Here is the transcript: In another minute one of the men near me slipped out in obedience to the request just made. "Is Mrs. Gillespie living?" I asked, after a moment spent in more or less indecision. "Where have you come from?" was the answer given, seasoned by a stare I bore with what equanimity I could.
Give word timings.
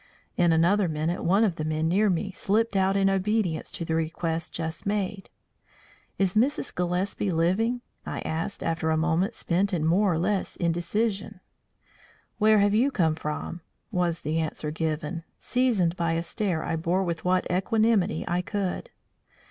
In 0.35 0.51
another 0.51 0.87
minute 0.87 1.23
one 1.23 1.43
of 1.43 1.57
the 1.57 1.63
men 1.63 1.87
near 1.87 2.09
me 2.09 2.31
slipped 2.31 2.75
out 2.75 2.97
in 2.97 3.07
obedience 3.07 3.69
to 3.73 3.85
the 3.85 3.93
request 3.93 4.51
just 4.51 4.83
made. 4.83 5.29
"Is 6.17 6.33
Mrs. 6.33 6.73
Gillespie 6.73 7.29
living?" 7.31 7.81
I 8.03 8.21
asked, 8.21 8.63
after 8.63 8.89
a 8.89 8.97
moment 8.97 9.35
spent 9.35 9.71
in 9.73 9.85
more 9.85 10.11
or 10.11 10.17
less 10.17 10.55
indecision. 10.55 11.39
"Where 12.39 12.57
have 12.57 12.73
you 12.73 12.89
come 12.89 13.13
from?" 13.13 13.61
was 13.91 14.21
the 14.21 14.39
answer 14.39 14.71
given, 14.71 15.23
seasoned 15.37 15.95
by 15.95 16.13
a 16.13 16.23
stare 16.23 16.63
I 16.63 16.77
bore 16.77 17.03
with 17.03 17.23
what 17.23 17.45
equanimity 17.51 18.25
I 18.27 18.41
could. 18.41 18.89